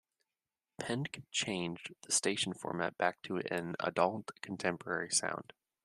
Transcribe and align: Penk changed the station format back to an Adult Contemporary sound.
Penk 0.81 1.21
changed 1.29 1.93
the 2.01 2.11
station 2.11 2.53
format 2.55 2.97
back 2.97 3.21
to 3.21 3.37
an 3.51 3.75
Adult 3.79 4.31
Contemporary 4.41 5.11
sound. 5.11 5.53